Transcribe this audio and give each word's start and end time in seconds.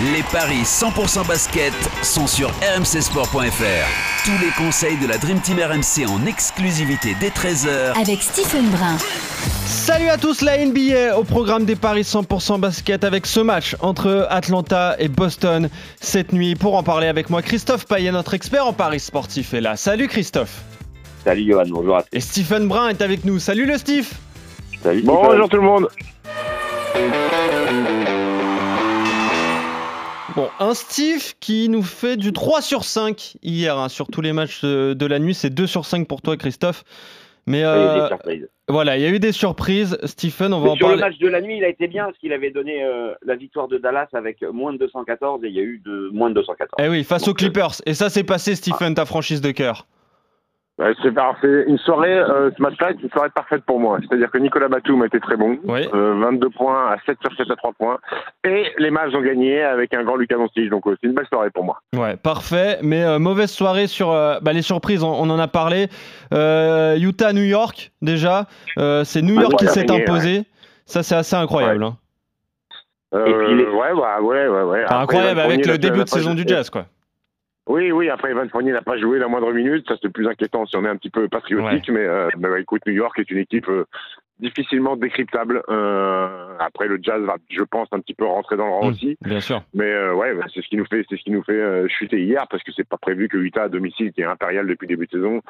Les 0.00 0.24
paris 0.32 0.62
100% 0.64 1.24
basket 1.24 1.72
sont 2.02 2.26
sur 2.26 2.48
rmcsport.fr. 2.48 4.24
Tous 4.24 4.44
les 4.44 4.50
conseils 4.58 4.96
de 4.96 5.06
la 5.06 5.18
Dream 5.18 5.38
Team 5.38 5.58
RMC 5.60 6.10
en 6.10 6.26
exclusivité 6.26 7.14
dès 7.20 7.28
13h 7.28 7.96
Avec 8.00 8.20
Stephen 8.20 8.68
Brun. 8.70 8.96
Salut 9.66 10.08
à 10.08 10.18
tous, 10.18 10.40
la 10.40 10.58
NBA 10.58 11.16
au 11.16 11.22
programme 11.22 11.64
des 11.64 11.76
paris 11.76 12.02
100% 12.02 12.58
basket 12.58 13.04
avec 13.04 13.24
ce 13.24 13.38
match 13.38 13.76
entre 13.82 14.26
Atlanta 14.30 14.96
et 14.98 15.06
Boston 15.06 15.68
cette 16.00 16.32
nuit. 16.32 16.56
Pour 16.56 16.74
en 16.74 16.82
parler 16.82 17.06
avec 17.06 17.30
moi, 17.30 17.40
Christophe 17.40 17.86
Payet, 17.86 18.10
notre 18.10 18.34
expert 18.34 18.66
en 18.66 18.72
paris 18.72 18.98
sportif 18.98 19.54
est 19.54 19.60
là. 19.60 19.76
Salut 19.76 20.08
Christophe. 20.08 20.62
Salut 21.22 21.46
Johan, 21.46 21.66
bonjour 21.68 21.98
à 21.98 22.02
tous. 22.02 22.08
Et 22.12 22.18
Stephen 22.18 22.66
Brun 22.66 22.88
est 22.88 23.00
avec 23.00 23.24
nous. 23.24 23.38
Salut 23.38 23.64
le 23.64 23.78
Steve. 23.78 24.10
Salut 24.82 25.02
Bonjour 25.04 25.48
tout 25.48 25.58
le 25.58 25.62
monde. 25.62 25.88
Bon, 30.36 30.48
un 30.58 30.74
Steve 30.74 31.34
qui 31.38 31.68
nous 31.68 31.82
fait 31.82 32.16
du 32.16 32.32
3 32.32 32.60
sur 32.60 32.84
5 32.84 33.36
hier 33.42 33.78
hein, 33.78 33.88
sur 33.88 34.08
tous 34.08 34.20
les 34.20 34.32
matchs 34.32 34.64
de, 34.64 35.06
la 35.06 35.20
nuit. 35.20 35.34
C'est 35.34 35.50
2 35.50 35.66
sur 35.66 35.84
5 35.84 36.08
pour 36.08 36.22
toi 36.22 36.36
Christophe. 36.36 36.82
Mais 37.46 37.58
Il 37.58 37.60
y 37.60 37.64
a 37.64 37.76
eu 37.76 37.78
euh, 37.78 38.00
des 38.00 38.08
surprises. 38.08 38.48
voilà, 38.68 38.96
il 38.96 39.02
y 39.02 39.06
a 39.06 39.10
eu 39.10 39.20
des 39.20 39.30
surprises. 39.30 39.96
Stephen, 40.04 40.52
on 40.52 40.58
va 40.58 40.64
Mais 40.64 40.70
en 40.70 40.76
sur 40.76 40.86
parler. 40.86 41.02
le 41.02 41.08
match 41.08 41.18
de 41.18 41.28
la 41.28 41.40
nuit, 41.40 41.58
il 41.58 41.64
a 41.64 41.68
été 41.68 41.86
bien 41.86 42.06
parce 42.06 42.18
qu'il 42.18 42.32
avait 42.32 42.50
donné 42.50 42.82
euh, 42.82 43.12
la 43.24 43.36
victoire 43.36 43.68
de 43.68 43.78
Dallas 43.78 44.08
avec 44.12 44.42
moins 44.42 44.72
de 44.72 44.78
214 44.78 45.44
et 45.44 45.48
il 45.48 45.54
y 45.54 45.60
a 45.60 45.62
eu 45.62 45.80
de 45.84 46.10
moins 46.12 46.30
de 46.30 46.34
214. 46.34 46.84
Eh 46.84 46.88
oui, 46.88 47.04
face 47.04 47.22
aux 47.22 47.26
Donc, 47.26 47.36
euh, 47.36 47.44
Clippers. 47.44 47.82
Et 47.86 47.94
ça, 47.94 48.10
c'est 48.10 48.24
passé, 48.24 48.56
Stephen, 48.56 48.94
ta 48.94 49.04
franchise 49.04 49.40
de 49.40 49.52
cœur. 49.52 49.86
Ouais, 50.76 50.92
c'est 51.04 51.12
parfait. 51.14 51.64
Une 51.68 51.78
soirée, 51.78 52.18
euh, 52.18 52.50
ce 52.56 52.60
match-là 52.60 52.90
est 52.90 53.00
une 53.00 53.08
soirée 53.10 53.28
parfaite 53.32 53.62
pour 53.64 53.78
moi. 53.78 53.98
C'est-à-dire 54.00 54.28
que 54.28 54.38
Nicolas 54.38 54.66
Batum 54.66 55.02
a 55.02 55.06
été 55.06 55.20
très 55.20 55.36
bon. 55.36 55.56
Oui. 55.62 55.86
Euh, 55.94 56.14
22 56.18 56.50
points 56.50 56.90
à 56.90 56.96
7 57.06 57.16
sur 57.20 57.32
7 57.36 57.48
à 57.52 57.54
3 57.54 57.72
points. 57.78 57.98
Et 58.42 58.64
les 58.78 58.90
matchs 58.90 59.14
ont 59.14 59.20
gagné 59.22 59.62
avec 59.62 59.94
un 59.94 60.02
grand 60.02 60.16
Lucas 60.16 60.34
Doncic. 60.36 60.68
Donc 60.70 60.84
euh, 60.88 60.96
c'est 61.00 61.06
une 61.06 61.14
belle 61.14 61.28
soirée 61.32 61.50
pour 61.50 61.62
moi. 61.62 61.78
Ouais, 61.94 62.16
parfait. 62.16 62.78
Mais 62.82 63.04
euh, 63.04 63.20
mauvaise 63.20 63.52
soirée 63.52 63.86
sur 63.86 64.10
euh, 64.10 64.38
bah, 64.42 64.52
les 64.52 64.62
surprises, 64.62 65.04
on, 65.04 65.12
on 65.12 65.30
en 65.30 65.38
a 65.38 65.46
parlé. 65.46 65.86
Euh, 66.32 66.96
Utah, 66.98 67.32
New 67.32 67.44
York, 67.44 67.92
déjà. 68.02 68.46
Euh, 68.78 69.04
c'est 69.04 69.22
New 69.22 69.36
Ah, 69.38 69.42
York 69.42 69.54
qui 69.60 69.68
s'est 69.68 69.88
imposé. 69.92 70.42
Ça, 70.86 71.04
c'est 71.04 71.14
assez 71.14 71.36
incroyable. 71.36 71.84
hein. 71.84 71.96
Euh, 73.14 73.26
Et 73.26 73.32
puis 73.46 73.54
les- 73.58 73.64
Ouais, 73.66 73.94
bah, 73.94 74.20
ouais, 74.20 74.48
ouais, 74.48 74.62
ouais. 74.62 74.82
Après, 74.82 74.96
incroyable 75.18 75.38
avec 75.40 75.66
le 75.66 75.78
début 75.78 76.02
de 76.02 76.08
saison 76.08 76.34
du 76.34 76.42
Jazz, 76.44 76.68
quoi. 76.68 76.86
Oui, 77.66 77.90
oui. 77.92 78.10
Après, 78.10 78.30
Evan 78.30 78.48
Fournier 78.50 78.72
n'a 78.72 78.82
pas 78.82 78.98
joué 78.98 79.18
la 79.18 79.28
moindre 79.28 79.52
minute. 79.52 79.88
Ça, 79.88 79.96
c'est 80.00 80.12
plus 80.12 80.28
inquiétant 80.28 80.66
si 80.66 80.76
on 80.76 80.84
est 80.84 80.88
un 80.88 80.96
petit 80.96 81.10
peu 81.10 81.28
patriotique. 81.28 81.88
Mais 81.90 82.04
euh, 82.04 82.28
bah, 82.36 82.60
écoute, 82.60 82.82
New 82.86 82.92
York 82.92 83.18
est 83.18 83.30
une 83.30 83.38
équipe 83.38 83.68
euh, 83.68 83.86
difficilement 84.40 84.96
décryptable. 84.96 85.62
Euh, 85.68 86.54
après, 86.58 86.86
le 86.88 86.98
Jazz 87.02 87.22
va, 87.22 87.36
je 87.50 87.62
pense, 87.62 87.88
un 87.92 88.00
petit 88.00 88.14
peu 88.14 88.24
rentrer 88.26 88.56
dans 88.56 88.66
le 88.66 88.72
rang 88.72 88.86
Mm. 88.86 88.90
aussi. 88.90 89.16
Bien 89.22 89.40
sûr. 89.40 89.62
Mais 89.74 89.84
euh, 89.90 90.12
ouais, 90.14 90.34
bah, 90.34 90.44
c'est 90.52 90.62
ce 90.62 90.68
qui 90.68 90.76
nous 90.76 90.84
fait, 90.86 91.04
c'est 91.08 91.16
ce 91.16 91.22
qui 91.22 91.30
nous 91.30 91.42
fait 91.44 91.52
euh, 91.52 91.86
chuter 91.88 92.20
hier 92.22 92.46
parce 92.50 92.62
que 92.62 92.72
c'est 92.72 92.88
pas 92.88 92.96
prévu 92.98 93.28
que 93.28 93.36
Utah 93.36 93.64
à 93.64 93.68
domicile, 93.68 94.12
qui 94.12 94.20
est 94.22 94.24
impérial 94.24 94.66
depuis 94.66 94.86
le 94.86 94.94
début 94.96 95.06
de 95.06 95.12
saison, 95.12 95.40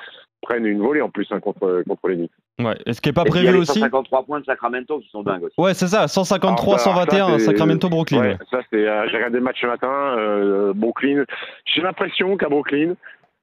prenne 0.42 0.66
une 0.66 0.80
volée 0.80 1.00
en 1.00 1.08
plus 1.10 1.26
hein, 1.30 1.40
contre 1.40 1.82
contre 1.88 2.08
les 2.08 2.16
Knicks. 2.16 2.30
Ouais. 2.60 2.76
Et 2.86 2.92
ce 2.92 3.00
qui 3.00 3.08
n'est 3.08 3.12
pas 3.14 3.22
et 3.26 3.30
puis, 3.30 3.40
il 3.40 3.44
y 3.44 3.48
a 3.48 3.50
prévu 3.52 3.64
les 3.64 3.70
aussi. 3.70 3.80
153 3.80 4.24
points 4.24 4.40
de 4.40 4.44
Sacramento 4.44 4.98
qui 5.00 5.08
sont 5.08 5.22
dingues 5.22 5.44
aussi. 5.44 5.54
Ouais, 5.58 5.74
c'est 5.74 5.88
ça. 5.88 6.06
153, 6.06 6.74
Alors, 6.74 6.78
ça, 6.80 6.90
121, 6.90 7.26
ça, 7.26 7.38
c'est- 7.38 7.44
Sacramento, 7.46 7.88
Brooklyn. 7.88 8.20
Ouais, 8.20 8.36
ça 8.50 8.60
c'est. 8.70 8.86
euh, 8.86 9.08
j'ai 9.08 9.16
regardé 9.16 9.38
le 9.38 9.44
match 9.44 9.60
ce 9.60 9.66
matin, 9.66 9.88
euh, 10.18 10.72
Brooklyn. 10.74 11.24
J'ai 11.64 11.80
l'impression 11.80 12.36
qu'à 12.36 12.48
Brooklyn, 12.48 12.94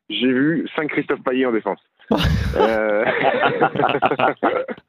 j'ai 0.09 0.27
vu 0.31 0.67
5 0.75 0.87
Christophe 0.89 1.23
Payet 1.23 1.45
en 1.47 1.51
défense. 1.51 1.79
Euh, 2.57 3.05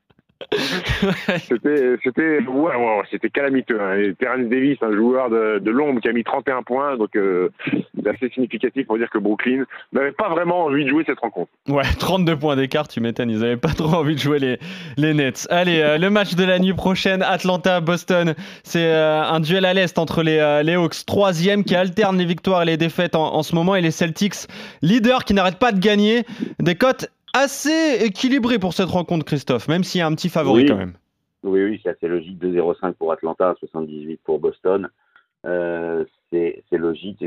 c'était, 1.49 1.97
c'était, 2.03 2.39
ouais, 2.41 3.03
c'était 3.11 3.31
calamiteux. 3.31 3.81
Hein. 3.81 4.13
Terrence 4.19 4.49
Davis, 4.49 4.79
un 4.83 4.95
joueur 4.95 5.31
de, 5.31 5.59
de 5.59 5.71
l'ombre 5.71 6.01
qui 6.01 6.09
a 6.09 6.13
mis 6.13 6.25
31 6.25 6.63
points, 6.63 6.97
donc 6.97 7.15
euh, 7.17 7.49
c'est 7.71 8.09
assez 8.09 8.29
significatif 8.31 8.87
pour 8.87 8.99
dire 8.99 9.11
que 9.11 9.19
Brooklyn 9.19 9.65
n'avait 9.93 10.13
pas 10.13 10.29
vraiment 10.29 10.65
envie 10.65 10.85
de 10.85 10.91
jouer 10.91 11.05
cette 11.07 11.19
rencontre. 11.21 11.51
Ouais, 11.69 11.85
32 11.99 12.37
points 12.37 12.57
d'écart, 12.57 12.89
tu 12.89 13.01
m'étonnes, 13.01 13.31
ils 13.31 13.45
avaient 13.45 13.57
pas 13.57 13.73
trop 13.73 13.95
envie 13.95 14.15
de 14.15 14.21
jouer 14.21 14.39
les, 14.39 14.59
les 14.97 15.15
Nets. 15.15 15.47
Allez, 15.51 15.81
euh, 15.81 15.99
le 15.99 16.11
match 16.11 16.35
de 16.35 16.45
la 16.45 16.59
nuit 16.59 16.75
prochaine, 16.75 17.23
Atlanta-Boston, 17.23 18.35
c'est 18.63 18.87
euh, 18.87 19.23
un 19.23 19.41
duel 19.41 19.65
à 19.65 19.75
l'Est 19.75 19.99
entre 19.99 20.23
les, 20.23 20.39
euh, 20.39 20.63
les 20.63 20.75
Hawks, 20.75 21.05
troisième, 21.07 21.65
qui 21.65 21.75
alternent 21.75 22.19
les 22.19 22.25
victoires 22.25 22.63
et 22.63 22.67
les 22.67 22.77
défaites 22.77 23.15
en, 23.15 23.35
en 23.35 23.43
ce 23.43 23.55
moment, 23.55 23.75
et 23.75 23.81
les 23.81 23.91
Celtics, 23.91 24.47
leaders 24.83 25.25
qui 25.25 25.35
n'arrêtent 25.35 25.59
pas 25.59 25.73
de 25.73 25.81
gagner. 25.81 26.25
Des 26.59 26.75
cotes 26.75 27.11
assez 27.33 27.99
équilibrées 28.05 28.59
pour 28.59 28.73
cette 28.73 28.89
rencontre, 28.89 29.25
Christophe, 29.25 29.69
même 29.69 29.85
s'il 29.85 30.01
y 30.01 30.03
a 30.03 30.07
un 30.07 30.15
petit 30.15 30.29
favori 30.29 30.63
Oui. 30.63 30.69
quand 30.69 30.77
même. 30.77 30.95
Oui, 31.43 31.65
oui, 31.65 31.81
c'est 31.83 31.91
assez 31.91 32.09
logique. 32.09 32.39
2,05 32.41 32.93
pour 32.95 33.13
Atlanta, 33.13 33.55
78 33.59 34.21
pour 34.25 34.39
Boston. 34.39 34.89
Euh, 35.45 36.05
c'est 36.31 36.63
logique 36.73 37.25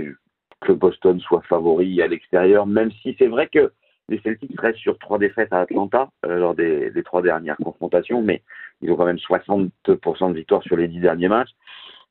que 0.62 0.72
Boston 0.72 1.20
soit 1.20 1.42
favori 1.42 2.02
à 2.02 2.08
l'extérieur, 2.08 2.66
même 2.66 2.92
si 3.02 3.16
c'est 3.20 3.28
vrai 3.28 3.48
que 3.48 3.72
les 4.08 4.20
Celtics 4.22 4.60
restent 4.60 4.80
sur 4.80 4.98
trois 5.00 5.20
défaites 5.20 5.52
à 5.52 5.62
Atlanta 5.62 6.10
euh, 6.26 6.38
lors 6.38 6.56
des, 6.56 6.92
des 6.92 7.04
trois 7.04 7.22
dernières 7.22 7.58
confrontations, 7.58 8.22
mais 8.22 8.42
ils 8.82 8.92
ont 8.92 8.96
quand 8.96 9.06
même 9.06 9.18
60% 9.18 9.70
de 9.88 10.34
victoires 10.34 10.64
sur 10.64 10.78
les 10.78 10.88
dix 10.88 11.00
derniers 11.00 11.28
matchs, 11.28 11.52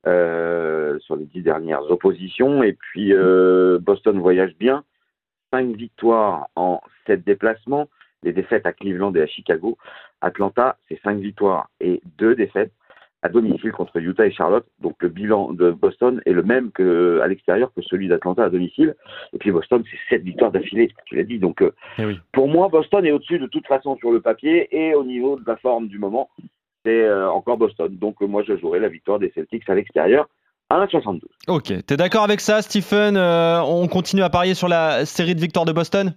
euh, 0.07 0.99
sur 1.01 1.17
les 1.17 1.25
dix 1.25 1.43
dernières 1.43 1.91
oppositions. 1.91 2.63
Et 2.63 2.75
puis 2.75 3.13
Boston 3.81 4.19
voyage 4.19 4.55
bien, 4.59 4.85
cinq 5.55 5.77
victoires 5.77 6.49
en 6.57 6.81
sept 7.07 7.25
déplacements, 7.25 7.87
les 8.25 8.33
défaites 8.33 8.67
à 8.67 8.73
Cleveland 8.73 9.15
et 9.15 9.23
à 9.23 9.27
Chicago. 9.27 9.79
Atlanta, 10.21 10.77
c'est 10.89 11.01
cinq 11.03 11.19
victoires 11.19 11.69
et 11.81 12.01
deux 12.19 12.35
défaites 12.35 12.73
à 13.23 13.29
domicile 13.29 13.71
contre 13.71 14.01
Utah 14.01 14.27
et 14.27 14.33
Charlotte. 14.33 14.67
Donc 14.81 14.97
le 15.01 15.09
bilan 15.09 15.53
de 15.53 15.71
Boston 15.71 16.21
est 16.27 16.33
le 16.33 16.43
même 16.43 16.73
que 16.73 17.21
à 17.23 17.29
l'extérieur 17.29 17.73
que 17.73 17.83
celui 17.83 18.09
d'Atlanta 18.09 18.45
à 18.45 18.51
domicile. 18.51 18.97
Et 19.33 19.39
puis 19.39 19.53
Boston, 19.53 19.85
c'est 19.89 20.17
sept 20.17 20.25
victoires 20.25 20.51
d'affilée, 20.51 20.91
tu 21.07 21.15
l'as 21.15 21.23
dit. 21.23 21.39
Donc 21.39 21.63
euh, 21.63 21.73
Eh 21.99 22.05
oui. 22.07 22.19
pour 22.33 22.49
moi, 22.49 22.69
Boston 22.69 23.07
est 23.07 23.13
au-dessus 23.13 23.39
de 23.39 23.47
toute 23.47 23.67
façon 23.69 23.97
sur 23.99 24.11
le 24.11 24.21
papier 24.21 24.69
et 24.77 24.95
au 24.95 25.05
niveau 25.05 25.39
de 25.39 25.45
la 25.47 25.57
forme 25.57 25.87
du 25.87 25.99
moment, 26.01 26.31
c'est 26.85 27.05
euh, 27.05 27.31
encore 27.31 27.59
Boston. 27.59 27.97
Donc 27.97 28.21
euh, 28.21 28.27
moi, 28.27 28.43
je 28.43 28.57
jouerai 28.57 28.81
la 28.81 28.89
victoire 28.89 29.21
des 29.21 29.31
Celtics 29.37 29.71
à 29.71 29.75
l'extérieur 29.77 30.29
à 30.75 30.87
1,72. 30.87 31.21
Ok, 31.49 31.73
t'es 31.87 31.97
d'accord 31.97 32.25
avec 32.25 32.41
ça, 32.41 32.63
Stephen 32.63 33.17
Euh, 33.17 33.61
On 33.63 33.87
continue 33.89 34.23
à 34.23 34.31
parier 34.31 34.55
sur 34.55 34.69
la 34.69 35.07
série 35.07 35.35
de 35.35 35.41
victoires 35.41 35.65
de 35.65 35.73
Boston? 35.73 36.15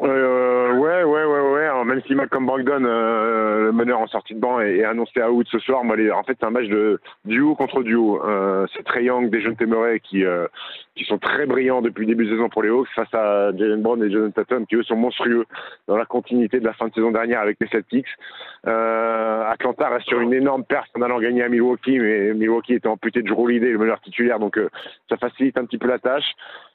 Euh, 0.00 0.06
ouais, 0.06 0.10
ouais, 0.10 0.53
même 1.84 2.02
si 2.06 2.14
Malcolm 2.14 2.46
Brogdon, 2.46 2.84
euh, 2.84 3.66
le 3.66 3.72
meneur 3.72 4.00
en 4.00 4.06
sortie 4.06 4.34
de 4.34 4.40
banc, 4.40 4.60
est, 4.60 4.84
annoncé 4.84 5.20
à 5.20 5.30
out 5.30 5.46
ce 5.50 5.58
soir, 5.58 5.84
moi, 5.84 5.96
en 6.14 6.22
fait, 6.22 6.36
c'est 6.38 6.46
un 6.46 6.50
match 6.50 6.68
de 6.68 7.00
duo 7.24 7.54
contre 7.54 7.82
duo. 7.82 8.22
Euh, 8.24 8.66
c'est 8.74 8.84
Trey 8.84 9.04
Young, 9.04 9.30
des 9.30 9.40
jeunes 9.40 9.56
Temeray 9.56 10.00
qui, 10.00 10.24
euh, 10.24 10.46
qui 10.96 11.04
sont 11.04 11.18
très 11.18 11.46
brillants 11.46 11.82
depuis 11.82 12.02
le 12.02 12.08
début 12.08 12.26
de 12.26 12.30
saison 12.30 12.48
pour 12.48 12.62
les 12.62 12.68
Hawks 12.68 12.88
face 12.94 13.12
à 13.12 13.50
Jalen 13.56 13.82
Brown 13.82 14.02
et 14.02 14.10
Jonathan 14.10 14.42
Tatum 14.42 14.66
qui, 14.66 14.76
eux, 14.76 14.82
sont 14.82 14.96
monstrueux 14.96 15.44
dans 15.88 15.96
la 15.96 16.04
continuité 16.04 16.60
de 16.60 16.64
la 16.64 16.72
fin 16.72 16.88
de 16.88 16.94
saison 16.94 17.10
dernière 17.10 17.40
avec 17.40 17.58
les 17.60 17.68
Celtics. 17.68 18.06
Euh, 18.66 19.44
Atlanta 19.50 19.88
reste 19.88 20.06
sur 20.08 20.20
une 20.20 20.32
énorme 20.32 20.64
perte 20.64 20.90
en 20.96 21.02
allant 21.02 21.18
gagner 21.18 21.42
à 21.42 21.48
Milwaukee, 21.48 21.98
mais 21.98 22.32
Milwaukee 22.34 22.74
était 22.74 22.88
amputé 22.88 23.22
de 23.22 23.28
Drew 23.28 23.48
le 23.48 23.78
meneur 23.78 24.00
titulaire, 24.00 24.38
donc 24.38 24.56
euh, 24.58 24.68
ça 25.08 25.16
facilite 25.16 25.58
un 25.58 25.64
petit 25.64 25.78
peu 25.78 25.88
la 25.88 25.98
tâche. 25.98 26.34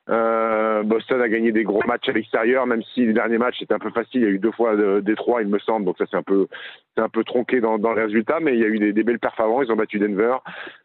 Euh, 0.09 0.83
Boston 0.83 1.21
a 1.21 1.29
gagné 1.29 1.51
des 1.51 1.63
gros 1.63 1.81
matchs 1.85 2.09
à 2.09 2.13
l'extérieur, 2.13 2.65
même 2.65 2.81
si 2.93 3.05
les 3.05 3.13
derniers 3.13 3.37
matchs 3.37 3.61
étaient 3.61 3.73
un 3.73 3.79
peu 3.79 3.91
faciles. 3.91 4.21
Il 4.21 4.23
y 4.23 4.27
a 4.27 4.31
eu 4.31 4.39
deux 4.39 4.51
fois 4.51 4.75
de- 4.75 5.01
Détroit, 5.01 5.41
il 5.41 5.47
me 5.47 5.59
semble, 5.59 5.85
donc 5.85 5.97
ça 5.97 6.05
c'est 6.09 6.17
un 6.17 6.23
peu, 6.23 6.47
tronqué 7.25 7.61
dans, 7.61 7.77
les 7.77 8.01
résultats, 8.01 8.39
mais 8.39 8.53
il 8.53 8.59
y 8.59 8.63
a 8.63 8.67
eu 8.67 8.79
des, 8.79 8.93
des 8.93 9.03
belles 9.03 9.19
performances. 9.19 9.65
Ils 9.67 9.71
ont 9.71 9.75
battu 9.75 9.99
Denver. 9.99 10.37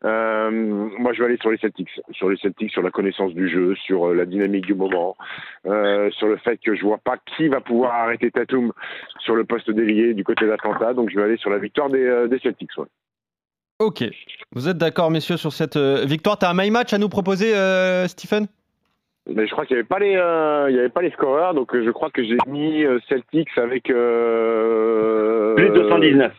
Euh, 0.04 0.50
moi, 0.50 1.12
je 1.12 1.20
vais 1.20 1.26
aller 1.26 1.38
sur 1.38 1.50
les 1.50 1.58
Celtics, 1.58 1.88
sur 2.12 2.28
les 2.28 2.36
Celtics, 2.36 2.70
sur 2.70 2.82
la 2.82 2.90
connaissance 2.90 3.32
du 3.34 3.48
jeu, 3.48 3.74
sur 3.76 4.08
euh, 4.08 4.14
la 4.14 4.26
dynamique 4.26 4.66
du 4.66 4.74
moment, 4.74 5.16
euh, 5.66 6.10
sur 6.12 6.28
le 6.28 6.36
fait 6.36 6.58
que 6.58 6.74
je 6.74 6.82
vois 6.82 6.98
pas 6.98 7.16
qui 7.36 7.48
va 7.48 7.60
pouvoir 7.60 7.94
arrêter 7.94 8.30
Tatum 8.30 8.72
sur 9.20 9.34
le 9.34 9.44
poste 9.44 9.70
délié 9.70 10.14
du 10.14 10.24
côté 10.24 10.46
d'Atlanta. 10.46 10.92
Donc, 10.92 11.10
je 11.10 11.16
vais 11.16 11.22
aller 11.22 11.36
sur 11.36 11.50
la 11.50 11.58
victoire 11.58 11.88
des, 11.88 12.04
euh, 12.04 12.28
des 12.28 12.38
Celtics. 12.38 12.70
Ok. 13.80 14.04
Vous 14.52 14.68
êtes 14.68 14.78
d'accord, 14.78 15.10
messieurs, 15.10 15.36
sur 15.36 15.52
cette 15.52 15.76
euh, 15.76 16.04
victoire? 16.04 16.38
T'as 16.38 16.50
un 16.50 16.54
my 16.54 16.70
match 16.70 16.92
à 16.92 16.98
nous 16.98 17.08
proposer, 17.08 17.56
euh, 17.56 18.06
Stephen? 18.06 18.46
Mais 19.26 19.46
je 19.46 19.52
crois 19.52 19.64
qu'il 19.64 19.76
n'y 19.76 19.80
avait 19.80 19.88
pas 19.88 19.98
les, 19.98 20.16
euh, 20.16 20.66
il 20.68 20.76
y 20.76 20.78
avait 20.78 20.90
pas 20.90 21.00
les 21.00 21.10
scoreurs, 21.10 21.54
donc 21.54 21.74
euh, 21.74 21.82
je 21.84 21.90
crois 21.90 22.10
que 22.10 22.22
j'ai 22.22 22.36
mis 22.46 22.84
euh, 22.84 22.98
Celtics 23.08 23.56
avec 23.56 23.88
euh, 23.90 25.54
Plus 25.54 25.70
de 25.70 25.74
219. 25.74 26.32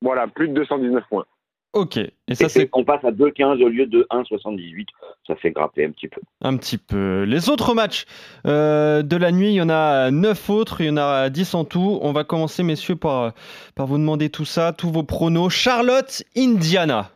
Voilà, 0.00 0.26
plus 0.26 0.48
de 0.48 0.54
219 0.54 1.04
points. 1.08 1.26
Ok. 1.74 1.98
Et 1.98 2.12
Et 2.28 2.34
ça, 2.34 2.48
c'est 2.48 2.68
on 2.72 2.84
passe 2.84 3.04
à 3.04 3.10
2,15 3.10 3.62
au 3.62 3.68
lieu 3.68 3.86
de 3.86 4.06
1,78. 4.10 4.86
Ça 5.26 5.36
fait 5.36 5.50
grapper 5.50 5.84
un 5.84 5.90
petit 5.90 6.08
peu. 6.08 6.20
un 6.40 6.56
petit 6.56 6.78
peu. 6.78 7.24
Les 7.24 7.50
autres 7.50 7.74
matchs 7.74 8.06
euh, 8.46 9.02
de 9.02 9.16
la 9.16 9.30
nuit, 9.30 9.48
il 9.48 9.56
y 9.56 9.60
en 9.62 9.68
a 9.68 10.10
9 10.10 10.50
autres, 10.50 10.80
il 10.80 10.86
y 10.86 10.90
en 10.90 10.96
a 10.96 11.28
10 11.28 11.54
en 11.54 11.64
tout. 11.64 11.98
On 12.00 12.12
va 12.12 12.24
commencer, 12.24 12.62
messieurs, 12.62 12.96
par, 12.96 13.32
par 13.74 13.86
vous 13.86 13.98
demander 13.98 14.30
tout 14.30 14.46
ça, 14.46 14.72
tous 14.72 14.90
vos 14.90 15.02
pronos. 15.02 15.50
Charlotte, 15.50 16.22
Indiana. 16.36 17.10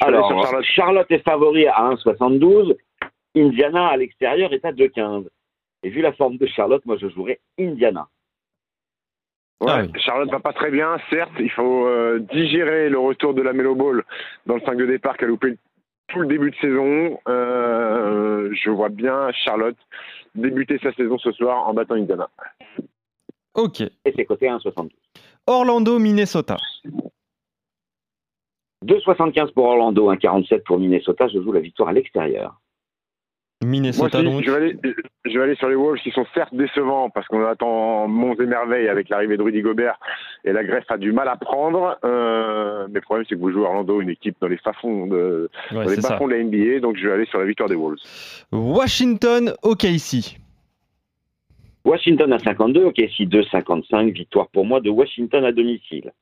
Je 0.00 0.06
Alors, 0.06 0.28
sur 0.28 0.42
Charlotte. 0.42 0.64
Charlotte. 0.64 1.10
est 1.10 1.24
favori 1.24 1.66
à 1.66 1.90
1,72. 1.94 2.76
Indiana 3.36 3.88
à 3.88 3.96
l'extérieur 3.96 4.52
est 4.52 4.64
à 4.64 4.72
2,15. 4.72 5.26
Et 5.82 5.90
vu 5.90 6.00
la 6.00 6.12
forme 6.12 6.36
de 6.36 6.46
Charlotte, 6.46 6.84
moi 6.84 6.96
je 7.00 7.08
jouerais 7.08 7.40
Indiana. 7.58 8.08
Ouais, 9.60 9.70
Ah 9.70 9.82
oui. 9.82 10.00
Charlotte 10.00 10.30
va 10.30 10.40
pas 10.40 10.52
très 10.52 10.70
bien, 10.70 10.96
certes. 11.10 11.32
Il 11.38 11.50
faut 11.50 11.86
euh, 11.86 12.18
digérer 12.32 12.88
le 12.88 12.98
retour 12.98 13.34
de 13.34 13.42
la 13.42 13.52
Melo 13.52 13.74
Ball 13.74 14.02
dans 14.46 14.54
le 14.54 14.60
5 14.62 14.76
de 14.76 14.86
départ 14.86 15.16
qui 15.16 15.24
a 15.24 15.28
loupé 15.28 15.56
tout 16.08 16.20
le 16.20 16.26
début 16.26 16.50
de 16.50 16.56
saison. 16.56 17.18
Euh, 17.28 18.50
je 18.52 18.70
vois 18.70 18.88
bien 18.88 19.30
Charlotte 19.32 19.76
débuter 20.34 20.78
sa 20.82 20.92
saison 20.94 21.18
ce 21.18 21.30
soir 21.32 21.68
en 21.68 21.74
battant 21.74 21.94
Indiana. 21.94 22.28
Ok. 23.54 23.80
Et 23.82 24.12
c'est 24.16 24.24
coté 24.24 24.48
à 24.48 24.56
1,72. 24.56 24.90
Orlando, 25.46 25.98
Minnesota. 25.98 26.56
2,75 28.84 29.52
pour 29.52 29.66
Orlando, 29.66 30.12
1,47 30.12 30.62
pour 30.62 30.78
Minnesota. 30.78 31.28
Je 31.28 31.40
joue 31.40 31.52
la 31.52 31.60
victoire 31.60 31.90
à 31.90 31.92
l'extérieur. 31.92 32.60
Moi 33.62 33.72
Minnesota, 33.72 34.18
aussi, 34.20 34.24
donc. 34.24 34.42
je 34.42 34.50
vais, 34.50 34.56
aller, 34.56 34.76
je 35.26 35.38
vais 35.38 35.44
aller 35.44 35.54
sur 35.56 35.68
les 35.68 35.74
Wolves 35.74 36.00
qui 36.00 36.10
sont 36.12 36.24
certes 36.32 36.54
décevants 36.54 37.10
parce 37.10 37.26
qu'on 37.28 37.44
attend 37.44 38.08
monts 38.08 38.34
et 38.36 38.46
merveilles 38.46 38.88
avec 38.88 39.10
l'arrivée 39.10 39.36
de 39.36 39.42
Rudy 39.42 39.60
Gobert 39.60 40.00
et 40.44 40.52
la 40.52 40.64
greffe 40.64 40.90
a 40.90 40.96
du 40.96 41.12
mal 41.12 41.28
à 41.28 41.36
prendre. 41.36 41.98
Euh, 42.02 42.86
mais 42.88 43.00
le 43.00 43.00
problème, 43.02 43.26
c'est 43.28 43.34
que 43.34 43.40
vous 43.40 43.50
jouez 43.50 43.66
Orlando, 43.66 44.00
une 44.00 44.08
équipe 44.08 44.36
dans 44.40 44.48
les 44.48 44.58
bas-fonds 44.64 45.08
de, 45.08 45.50
Ouais, 45.72 45.84
dans 45.84 45.90
les 45.90 45.96
de 45.96 46.30
la 46.30 46.42
NBA, 46.42 46.80
donc 46.80 46.96
je 46.96 47.06
vais 47.06 47.12
aller 47.12 47.26
sur 47.26 47.38
la 47.38 47.44
victoire 47.44 47.68
des 47.68 47.74
Wolves. 47.74 47.98
Washington, 48.50 49.52
OKC. 49.62 50.38
Washington 51.84 52.32
à 52.32 52.38
52, 52.38 52.84
ok, 52.84 53.02
si 53.14 53.26
2,55. 53.26 54.10
Victoire 54.12 54.48
pour 54.48 54.64
moi 54.64 54.80
de 54.80 54.88
Washington 54.88 55.44
à 55.44 55.52
domicile. 55.52 56.12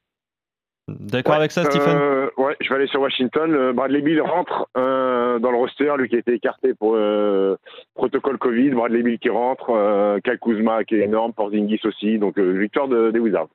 D'accord 0.89 1.33
Ouais, 1.33 1.39
avec 1.39 1.51
ça, 1.53 1.65
Stephen? 1.65 1.97
euh, 1.97 2.31
Ouais, 2.39 2.57
je 2.61 2.69
vais 2.69 2.77
aller 2.77 2.87
sur 2.87 3.01
Washington. 3.01 3.53
Euh, 3.55 3.73
Bradley 3.73 4.01
Bill 4.01 4.21
rentre 4.23 4.69
euh, 4.77 5.39
dans 5.39 5.51
le 5.51 5.57
roster, 5.59 5.93
lui 5.99 6.09
qui 6.09 6.17
a 6.17 6.19
été 6.19 6.33
écarté 6.33 6.73
pour 6.75 6.95
euh, 6.97 7.57
protocole 7.95 8.39
Covid. 8.39 8.71
Bradley 8.71 9.03
Bill 9.03 9.19
qui 9.19 9.29
rentre, 9.29 9.71
euh, 9.71 10.19
Kyle 10.25 10.39
Kuzma 10.41 10.85
qui 10.85 10.95
est 10.97 11.05
énorme, 11.05 11.33
Porzingis 11.33 11.81
aussi. 11.85 12.19
Donc 12.19 12.39
euh, 12.39 12.53
victoire 12.59 12.89
de- 12.89 13.11
des 13.11 13.19
Wizards. 13.19 13.49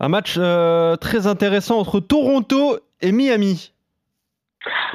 Un 0.00 0.08
match 0.08 0.36
euh, 0.38 0.96
très 0.96 1.26
intéressant 1.26 1.78
entre 1.78 2.00
Toronto 2.00 2.78
et 3.00 3.12
Miami. 3.12 3.72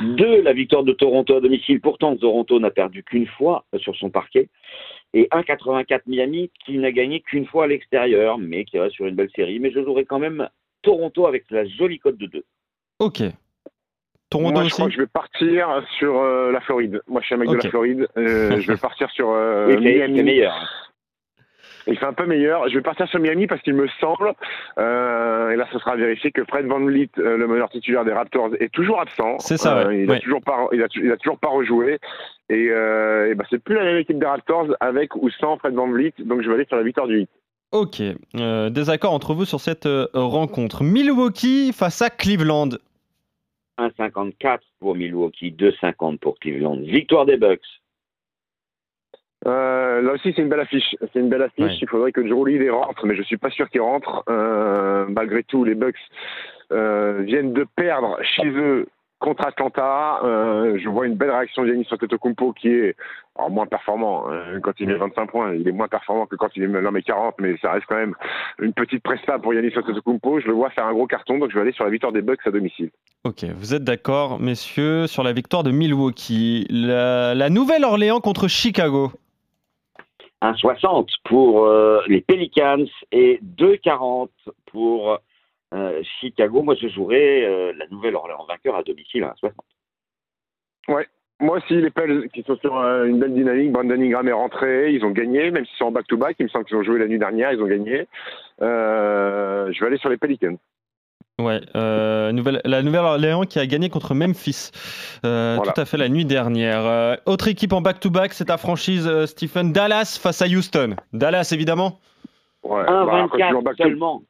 Deux, 0.02 0.42
la 0.42 0.54
victoire 0.54 0.84
de 0.84 0.92
Toronto 0.94 1.36
à 1.38 1.42
domicile. 1.42 1.80
Pourtant, 1.82 2.16
Toronto 2.16 2.60
n'a 2.60 2.70
perdu 2.70 3.04
qu'une 3.04 3.26
fois 3.28 3.66
sur 3.78 3.96
son 3.96 4.10
parquet. 4.12 4.50
Et 5.14 5.28
1,84 5.32 6.02
Miami 6.08 6.52
qui 6.66 6.78
n'a 6.78 6.92
gagné 6.92 7.22
qu'une 7.22 7.46
fois 7.48 7.64
à 7.64 7.68
l'extérieur, 7.68 8.38
mais 8.38 8.66
qui 8.66 8.78
reste 8.78 8.96
sur 8.96 9.06
une 9.08 9.16
belle 9.16 9.30
série. 9.36 9.60
Mais 9.60 9.72
je 9.72 9.84
jouerai 9.84 10.06
quand 10.06 10.20
même 10.20 10.50
Toronto 10.86 11.28
avec 11.28 11.44
la 11.52 11.66
jolie 11.66 12.00
cote 12.00 12.18
de 12.18 12.28
2. 12.28 12.44
Ok. 13.00 13.22
Toronto 14.30 14.52
Moi, 14.54 14.62
je 14.62 14.66
aussi 14.68 14.74
crois 14.76 14.88
que 14.88 14.94
je 14.94 15.00
vais 15.02 15.08
partir 15.08 15.84
sur 15.98 16.20
euh, 16.20 16.52
la 16.52 16.62
Floride. 16.62 17.02
Moi, 17.08 17.22
je 17.22 17.26
suis 17.26 17.36
un 17.36 17.38
mec 17.38 17.50
de 17.50 17.56
la 17.56 17.70
Floride. 17.70 18.08
Euh, 18.18 18.60
je 18.62 18.72
vais 18.72 18.78
partir 18.78 19.10
sur 19.12 19.30
euh, 19.32 19.68
oui, 19.68 19.78
Miami. 19.84 20.18
c'est 20.18 20.24
meilleur. 20.24 20.54
Il 21.88 21.96
fait 22.00 22.06
un 22.08 22.14
peu 22.14 22.26
meilleur. 22.26 22.68
Je 22.68 22.74
vais 22.74 22.82
partir 22.82 23.08
sur 23.08 23.20
Miami 23.20 23.46
parce 23.46 23.62
qu'il 23.62 23.76
me 23.76 23.88
semble, 24.00 24.34
euh, 24.80 25.52
et 25.52 25.56
là 25.56 25.68
ce 25.72 25.78
sera 25.78 25.96
vérifié, 25.96 26.32
que 26.32 26.44
Fred 26.46 26.66
Van 26.66 26.80
Vliet, 26.80 27.10
euh, 27.20 27.38
le 27.38 27.46
meneur 27.48 27.70
titulaire 27.70 28.04
des 28.04 28.12
Raptors, 28.14 28.50
est 28.60 28.74
toujours 28.74 29.00
absent. 29.00 29.38
C'est 29.38 29.58
ça, 29.58 29.78
Euh, 29.82 29.88
ouais. 29.90 30.00
il, 30.02 30.10
Ouais. 30.10 30.18
a 30.18 30.20
toujours 30.20 30.42
pas, 30.42 30.68
il, 30.72 30.82
a, 30.82 30.88
il 30.96 31.12
a 31.12 31.18
toujours 31.18 31.38
pas 31.38 31.50
rejoué. 31.50 32.00
Et, 32.50 32.70
euh, 32.72 33.30
et 33.30 33.36
ben, 33.36 33.46
c'est 33.52 33.60
plus 33.64 33.76
la 33.76 33.84
même 33.84 33.98
équipe 33.98 34.18
des 34.18 34.26
Raptors 34.26 34.76
avec 34.80 35.16
ou 35.16 35.30
sans 35.30 35.58
Fred 35.58 35.76
Van 35.76 35.88
Vliet, 35.88 36.14
donc 36.18 36.42
je 36.42 36.48
vais 36.50 36.56
aller 36.56 36.66
sur 36.66 36.78
la 36.78 36.82
victoire 36.84 37.06
du 37.08 37.18
8. 37.18 37.30
Ok. 37.76 38.02
Euh, 38.38 38.70
désaccord 38.70 39.12
entre 39.12 39.34
vous 39.34 39.44
sur 39.44 39.60
cette 39.60 39.86
euh, 39.86 40.08
rencontre. 40.14 40.82
Milwaukee 40.82 41.74
face 41.74 42.02
à 42.02 42.10
Cleveland. 42.10 42.70
1,54 43.78 44.60
pour 44.80 44.96
Milwaukee, 44.96 45.52
2,50 45.52 46.20
pour 46.20 46.40
Cleveland. 46.40 46.78
Victoire 46.78 47.26
des 47.26 47.36
Bucks. 47.36 47.60
Euh, 49.46 50.02
là 50.02 50.14
aussi, 50.14 50.32
c'est 50.34 50.42
une 50.42 50.48
belle 50.48 50.62
affiche. 50.62 50.96
C'est 51.02 51.20
une 51.20 51.28
belle 51.28 51.42
affiche. 51.42 51.66
Ouais. 51.66 51.78
Il 51.82 51.90
faudrait 51.90 52.14
que 52.14 52.26
Joe 52.26 52.40
Holiday 52.40 52.70
rentre, 52.70 53.06
mais 53.06 53.14
je 53.14 53.24
suis 53.24 53.36
pas 53.36 53.50
sûr 53.50 53.70
qu'il 53.70 53.82
rentre. 53.82 54.24
Euh, 54.30 55.06
malgré 55.10 55.44
tout, 55.44 55.66
les 55.66 55.76
Bucks 55.76 56.00
euh, 56.72 57.24
viennent 57.24 57.52
de 57.52 57.66
perdre 57.76 58.18
chez 58.24 58.48
eux 58.48 58.88
contre 59.20 59.46
Atlanta. 59.48 60.20
Euh, 60.24 60.78
je 60.82 60.90
vois 60.90 61.08
une 61.08 61.16
belle 61.16 61.32
réaction 61.32 61.64
de 61.64 61.70
Giannis 61.70 61.88
Antetokounmpo 61.92 62.54
qui 62.54 62.70
est 62.70 62.96
alors, 63.38 63.50
moins 63.50 63.66
performant. 63.66 64.26
hein. 64.30 64.60
quand 64.62 64.74
il 64.80 64.88
met 64.88 64.96
25 64.96 65.30
points, 65.30 65.54
il 65.54 65.68
est 65.68 65.72
moins 65.72 65.88
performant 65.88 66.26
que 66.26 66.36
quand 66.36 66.50
il 66.56 66.68
met, 66.68 66.82
non, 66.82 66.92
mais 66.92 67.02
40, 67.02 67.36
mais 67.40 67.58
ça 67.62 67.72
reste 67.72 67.86
quand 67.88 67.96
même 67.98 68.16
une 68.60 68.74
petite 68.74 69.04
presta 69.04 69.40
pour 69.40 69.54
Giannis 69.54 69.74
Antetokounmpo. 69.78 70.40
Je 70.40 70.48
le 70.48 70.54
vois 70.54 70.70
faire 70.70 70.86
un 70.86 70.94
gros 70.94 71.08
carton, 71.08 71.38
donc 71.40 71.50
je 71.50 71.56
vais 71.56 71.62
aller 71.62 71.72
sur 71.74 71.84
la 71.84 71.90
victoire 71.90 72.12
des 72.12 72.22
Bucks 72.22 72.46
à 72.46 72.52
domicile. 72.52 72.92
Ok, 73.24 73.44
vous 73.56 73.74
êtes 73.74 73.84
d'accord, 73.84 74.40
messieurs, 74.40 75.08
sur 75.08 75.24
la 75.24 75.34
victoire 75.34 75.64
de 75.64 75.72
Milwaukee. 75.72 76.68
La, 76.70 77.34
la 77.34 77.50
Nouvelle-Orléans 77.50 78.20
contre 78.20 78.48
Chicago. 78.48 79.12
1,60 80.42 81.08
pour 81.24 81.66
euh, 81.66 82.02
les 82.08 82.22
Pelicans 82.22 82.86
et 83.12 83.40
2,40 83.58 84.28
pour 84.68 85.20
euh, 85.76 86.02
Chicago. 86.20 86.62
Moi, 86.64 86.76
je 86.82 86.88
jouerai 86.88 87.46
euh, 87.46 87.74
la 87.78 87.86
Nouvelle-Orléans 87.92 88.46
vainqueur 88.48 88.76
à 88.76 88.84
domicile 88.84 89.24
à 89.26 89.34
1,60. 89.44 89.52
Moi 91.42 91.58
aussi, 91.58 91.74
les 91.76 91.90
Pels 91.90 92.30
qui 92.34 92.44
sont 92.44 92.56
sur 92.60 92.78
euh, 92.78 93.04
une 93.04 93.20
belle 93.20 93.34
dynamique, 93.34 93.74
Brandon 93.74 94.00
Ingram 94.00 94.26
est 94.26 94.32
rentré, 94.32 94.94
ils 94.94 95.04
ont 95.04 95.12
gagné, 95.12 95.52
même 95.52 95.66
s'ils 95.66 95.76
sont 95.78 95.86
en 95.88 95.92
back-to-back, 95.92 96.38
il 96.40 96.44
me 96.44 96.48
semble 96.48 96.64
qu'ils 96.64 96.78
ont 96.78 96.84
joué 96.84 96.98
la 96.98 97.08
nuit 97.08 97.20
dernière, 97.20 97.52
ils 97.52 97.62
ont 97.62 97.68
gagné. 97.68 98.08
Euh, 98.62 99.70
je 99.74 99.80
vais 99.82 99.88
aller 99.88 99.98
sur 99.98 100.08
les 100.08 100.16
Pelicans. 100.16 100.56
Ouais, 101.38 101.60
euh, 101.76 102.32
nouvelle, 102.32 102.62
la 102.64 102.82
Nouvelle-Orléans 102.82 103.44
qui 103.44 103.60
a 103.60 103.66
gagné 103.66 103.90
contre 103.90 104.16
Memphis. 104.16 104.72
Euh, 105.26 105.56
Voilà. 105.58 105.74
Tout 105.74 105.82
à 105.82 105.84
fait 105.84 105.98
la 105.98 106.08
nuit 106.08 106.24
dernière. 106.24 106.86
Euh, 106.86 107.16
autre 107.26 107.50
équipe 107.50 107.74
en 107.74 107.82
back-to-back, 107.82 108.32
c'est 108.32 108.46
ta 108.46 108.56
franchise, 108.56 109.06
euh, 109.06 109.26
Stephen. 109.26 109.74
Dallas 109.74 110.18
face 110.24 110.42
à 110.42 110.46
Houston. 110.46 110.96
Dallas, 111.12 111.50
évidemment. 111.54 112.00
Ouais, 112.64 112.82
bah, 112.86 113.24
après, 113.26 113.38
toujours 113.40 113.62
1,24 113.62 113.64
back 113.66 113.76
to- 113.76 113.84
seulement. 113.84 114.22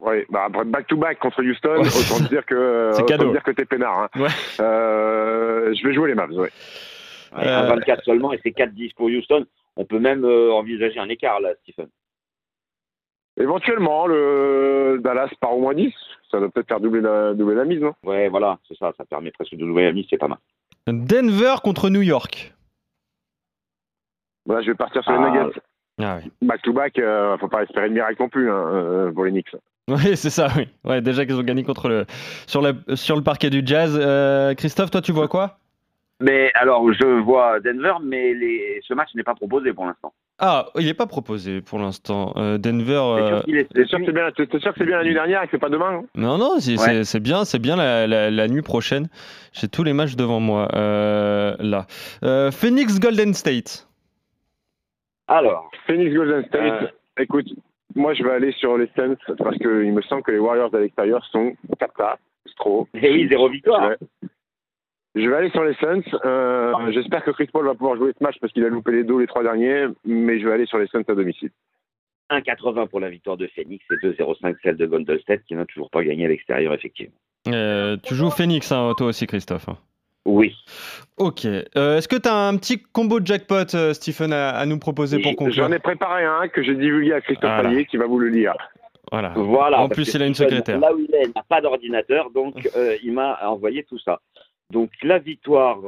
Ouais, 0.00 0.26
bah, 0.30 0.44
après, 0.46 0.64
back-to-back 0.64 1.18
contre 1.18 1.42
Houston, 1.42 1.80
Ouais. 1.82 1.88
autant 1.88 2.24
te 2.24 2.28
dire 2.28 2.44
que, 2.46 2.90
autant 3.00 3.32
dire 3.32 3.42
que 3.42 3.50
t'es 3.52 3.64
peinard. 3.64 3.98
hein. 4.14 4.20
Ouais. 4.20 4.28
Euh, 4.60 5.74
je 5.74 5.86
vais 5.86 5.94
jouer 5.94 6.08
les 6.08 6.14
Mavs, 6.14 6.32
ouais. 6.32 6.50
Euh, 7.38 7.74
1,24 7.76 8.02
seulement 8.04 8.32
et 8.32 8.40
c'est 8.42 8.50
4,10 8.50 8.94
pour 8.94 9.06
Houston. 9.06 9.44
On 9.76 9.84
peut 9.84 9.98
même 9.98 10.24
euh, 10.24 10.52
envisager 10.52 10.98
un 10.98 11.08
écart 11.08 11.40
là, 11.40 11.50
Stephen. 11.62 11.88
Éventuellement, 13.38 14.06
le 14.06 14.98
Dallas 15.02 15.28
part 15.40 15.54
au 15.54 15.60
moins 15.60 15.74
10, 15.74 15.92
ça 16.30 16.38
doit 16.40 16.48
peut-être 16.48 16.68
faire 16.68 16.80
doubler 16.80 17.02
la, 17.02 17.34
doubler 17.34 17.56
la 17.56 17.64
mise, 17.66 17.80
non? 17.80 17.92
Ouais, 18.02 18.28
voilà, 18.28 18.58
c'est 18.66 18.76
ça. 18.78 18.92
Ça 18.96 19.04
permet 19.04 19.30
presque 19.30 19.52
de 19.52 19.58
doubler 19.58 19.84
la 19.84 19.92
mise, 19.92 20.06
c'est 20.08 20.16
pas 20.16 20.28
mal. 20.28 20.38
Denver 20.86 21.56
contre 21.62 21.90
New 21.90 22.00
York. 22.00 22.54
Voilà, 24.46 24.62
je 24.62 24.68
vais 24.70 24.74
partir 24.76 25.02
sur 25.02 25.12
les 25.12 25.18
Ah. 25.18 25.30
Nuggets. 25.44 25.60
Ah 26.02 26.18
oui. 26.22 26.30
Back-to-back, 26.42 26.98
euh, 26.98 27.36
faut 27.38 27.48
pas 27.48 27.62
espérer 27.62 27.88
de 27.88 27.94
miracle 27.94 28.16
non 28.20 28.28
plus 28.28 28.50
hein, 28.50 28.54
euh, 28.54 29.12
pour 29.12 29.24
les 29.24 29.30
Knicks. 29.30 29.54
Oui, 29.88 30.16
c'est 30.16 30.30
ça, 30.30 30.48
oui. 30.56 30.68
Ouais, 30.84 31.00
déjà 31.00 31.24
qu'ils 31.24 31.36
ont 31.36 31.42
gagné 31.42 31.62
contre 31.62 31.88
le, 31.88 32.06
sur, 32.46 32.60
le, 32.60 32.74
sur 32.96 33.14
le 33.16 33.22
parquet 33.22 33.50
du 33.50 33.62
Jazz. 33.64 33.96
Euh, 34.00 34.52
Christophe, 34.54 34.90
toi, 34.90 35.00
tu 35.00 35.12
vois 35.12 35.28
quoi? 35.28 35.58
Mais 36.20 36.50
alors, 36.54 36.90
je 36.92 37.06
vois 37.22 37.60
Denver, 37.60 37.92
mais 38.02 38.34
les... 38.34 38.80
ce 38.86 38.94
match 38.94 39.10
n'est 39.14 39.22
pas 39.22 39.34
proposé 39.34 39.72
pour 39.72 39.84
l'instant. 39.86 40.12
Ah, 40.38 40.66
il 40.78 40.84
n'est 40.86 40.94
pas 40.94 41.06
proposé 41.06 41.60
pour 41.62 41.78
l'instant. 41.78 42.32
Euh, 42.36 42.58
Denver. 42.58 42.84
C'est 43.16 43.22
euh, 43.22 43.28
sûr 43.36 43.44
qu'il 43.44 43.56
est- 43.56 43.72
T'es 43.72 43.84
sûr 43.86 43.98
que 44.00 44.04
c'est 44.06 44.12
bien, 44.12 44.30
t'es- 44.36 44.46
t'es 44.46 44.58
sûr 44.58 44.72
que 44.72 44.78
c'est 44.78 44.84
bien 44.86 44.98
la 44.98 45.04
nuit 45.04 45.14
dernière 45.14 45.42
et 45.42 45.46
que 45.46 45.52
c'est 45.52 45.58
pas 45.58 45.68
demain 45.70 46.00
hein? 46.00 46.04
Non, 46.14 46.36
non, 46.36 46.58
c'est 46.58 46.78
Ouais. 46.78 47.20
bien, 47.20 47.44
c'est 47.44 47.58
bien 47.58 47.76
la, 47.76 48.06
la- 48.06 48.30
la 48.30 48.48
nuit 48.48 48.62
prochaine. 48.62 49.08
J'ai 49.52 49.68
tous 49.68 49.82
les 49.84 49.92
matchs 49.94 50.16
devant 50.16 50.40
moi. 50.40 50.68
euh, 50.74 51.54
là. 51.60 51.86
Euh, 52.22 52.50
Phoenix 52.50 52.98
Golden 53.00 53.32
State. 53.32 53.86
Alors, 55.28 55.70
Phoenix 55.86 56.14
Golden 56.14 56.44
State, 56.46 56.82
Euh. 56.82 57.22
écoute, 57.22 57.46
moi 57.94 58.14
je 58.14 58.22
vais 58.22 58.30
aller 58.30 58.52
sur 58.52 58.76
les 58.78 58.88
Suns 58.96 59.16
parce 59.38 59.56
qu'il 59.58 59.92
me 59.92 60.02
semble 60.02 60.22
que 60.22 60.30
les 60.32 60.38
Warriors 60.38 60.74
à 60.74 60.78
l'extérieur 60.78 61.24
sont 61.26 61.54
catastrophes. 61.78 62.88
eh 62.94 63.10
oui, 63.12 63.28
zéro 63.28 63.48
victoire. 63.48 63.88
Ouais. 63.90 63.96
Je 65.14 65.28
vais 65.28 65.34
aller 65.36 65.50
sur 65.50 65.64
les 65.64 65.74
Suns. 65.74 66.02
Euh, 66.24 66.92
J'espère 66.92 67.24
que 67.24 67.30
Chris 67.30 67.48
Paul 67.52 67.64
va 67.66 67.74
pouvoir 67.74 67.96
jouer 67.96 68.12
ce 68.18 68.22
match 68.22 68.36
parce 68.40 68.52
qu'il 68.52 68.64
a 68.64 68.68
loupé 68.68 68.92
les 68.92 69.02
dos 69.04 69.18
les 69.18 69.26
trois 69.26 69.42
derniers, 69.42 69.86
mais 70.04 70.38
je 70.38 70.46
vais 70.46 70.52
aller 70.52 70.66
sur 70.66 70.78
les 70.78 70.86
Suns 70.88 71.02
à 71.08 71.14
domicile. 71.14 71.50
1,80 72.30 72.88
pour 72.88 73.00
la 73.00 73.08
victoire 73.08 73.36
de 73.36 73.46
Phoenix 73.46 73.84
et 73.90 73.94
2,05 74.06 74.56
celle 74.62 74.76
de 74.76 74.86
Golden 74.86 75.18
State 75.20 75.42
qui 75.48 75.54
n'a 75.54 75.64
toujours 75.64 75.90
pas 75.90 76.02
gagné 76.04 76.26
à 76.26 76.28
l'extérieur, 76.28 76.74
effectivement. 76.74 77.14
Euh, 77.48 77.96
tu 78.02 78.14
joues 78.14 78.30
Phoenix, 78.30 78.70
hein, 78.72 78.92
toi 78.98 79.06
aussi, 79.06 79.26
Christophe. 79.26 79.66
Oui. 80.26 80.54
Ok. 81.16 81.46
Euh, 81.46 81.96
Est-ce 81.96 82.08
que 82.08 82.16
tu 82.16 82.28
as 82.28 82.34
un 82.34 82.56
petit 82.56 82.82
combo 82.82 83.20
de 83.20 83.26
jackpot, 83.26 83.74
euh, 83.74 83.94
Stephen, 83.94 84.32
à, 84.32 84.50
à 84.50 84.66
nous 84.66 84.78
proposer 84.78 85.18
pour 85.20 85.34
conclure 85.36 85.64
J'en 85.64 85.72
ai 85.72 85.78
préparé 85.78 86.24
un 86.24 86.48
que 86.48 86.62
j'ai 86.62 86.74
divulgué 86.74 87.12
à 87.12 87.20
Christophe 87.20 87.50
Voilà. 87.50 87.70
Payet 87.70 87.84
qui 87.86 87.96
va 87.96 88.06
vous 88.06 88.18
le 88.18 88.28
lire. 88.28 88.54
Voilà. 89.10 89.32
Voilà. 89.36 89.80
En 89.80 89.88
plus, 89.88 90.12
il 90.14 90.22
a 90.22 90.26
une 90.26 90.34
secrétaire. 90.34 90.80
Là 90.80 90.92
où 90.92 90.98
il 90.98 91.14
est, 91.14 91.24
il 91.26 91.32
n'a 91.34 91.44
pas 91.48 91.60
d'ordinateur, 91.60 92.30
donc 92.30 92.54
euh, 92.76 92.96
il 93.02 93.12
m'a 93.12 93.38
envoyé 93.48 93.84
tout 93.84 93.98
ça. 94.00 94.20
Donc 94.72 94.90
la 95.02 95.20
victoire 95.20 95.78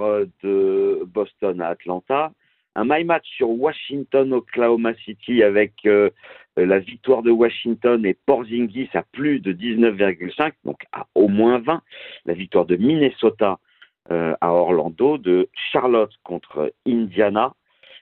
de 0.45 1.02
Boston 1.04 1.61
à 1.61 1.68
Atlanta, 1.71 2.30
un 2.76 2.85
my 2.85 3.02
match 3.02 3.26
sur 3.37 3.50
Washington, 3.50 4.33
Oklahoma 4.33 4.95
City 5.04 5.42
avec 5.42 5.73
euh, 5.85 6.11
la 6.57 6.78
victoire 6.78 7.23
de 7.23 7.33
Washington 7.33 8.07
et 8.07 8.14
Porzingis 8.14 8.88
à 8.95 9.02
plus 9.02 9.40
de 9.40 9.52
19,5, 9.52 10.52
donc 10.64 10.76
à 10.92 11.07
au 11.16 11.26
moins 11.26 11.59
20. 11.59 11.83
La 12.26 12.35
victoire 12.35 12.66
de 12.66 12.76
Minnesota 12.76 13.59
euh, 14.11 14.35
à 14.41 14.53
Orlando, 14.53 15.19
de 15.19 15.49
Charlotte 15.73 16.12
contre 16.25 16.73
Indiana. 16.87 17.53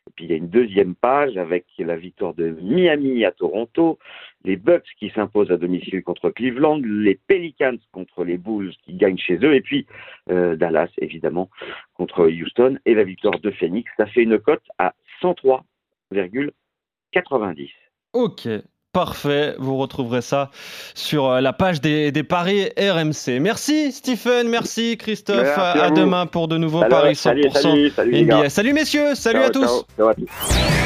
Et 0.08 0.12
puis 0.14 0.26
il 0.26 0.30
y 0.30 0.34
a 0.34 0.36
une 0.36 0.48
deuxième 0.48 0.94
page 0.94 1.36
avec 1.36 1.66
la 1.78 1.96
victoire 1.96 2.32
de 2.34 2.50
Miami 2.62 3.24
à 3.24 3.32
Toronto, 3.32 3.98
les 4.44 4.54
Bucks 4.56 4.86
qui 4.98 5.10
s'imposent 5.10 5.50
à 5.50 5.56
domicile 5.56 6.04
contre 6.04 6.30
Cleveland, 6.30 6.80
les 6.84 7.18
Pelicans 7.26 7.76
contre 7.90 8.22
les 8.22 8.38
Bulls 8.38 8.72
qui 8.84 8.94
gagnent 8.94 9.18
chez 9.18 9.38
eux, 9.42 9.54
et 9.54 9.60
puis 9.60 9.84
euh, 10.30 10.54
Dallas 10.54 10.90
évidemment 10.98 11.50
contre 11.94 12.28
Houston, 12.28 12.78
et 12.86 12.94
la 12.94 13.02
victoire 13.02 13.40
de 13.40 13.50
Phoenix. 13.50 13.90
Ça 13.96 14.06
fait 14.06 14.22
une 14.22 14.38
cote 14.38 14.62
à 14.78 14.94
103,90. 15.22 17.72
Ok, 18.12 18.46
parfait. 18.96 19.54
Vous 19.58 19.76
retrouverez 19.76 20.22
ça 20.22 20.50
sur 20.94 21.26
euh, 21.26 21.42
la 21.42 21.52
page 21.52 21.82
des, 21.82 22.12
des 22.12 22.22
paris 22.22 22.70
RMC. 22.78 23.40
Merci 23.40 23.92
Stephen, 23.92 24.48
merci 24.48 24.96
Christophe. 24.96 25.42
Merci 25.42 25.60
à, 25.60 25.90
demain 25.90 26.24
pour 26.24 26.48
de 26.48 26.56
nouveaux 26.56 26.80
Salut, 26.80 26.90
paris 26.90 27.12
100% 27.12 27.50
salut, 27.52 27.90
salut, 27.90 28.24
NBA. 28.24 28.48
Salut 28.48 28.72
messieurs, 28.72 29.14
salut 29.14 29.40
Ciao, 29.40 29.48
à 29.48 29.50
tous. 29.50 29.66
ciao. 29.66 29.84
Ciao 29.98 30.08
à 30.08 30.14
tous. 30.14 30.85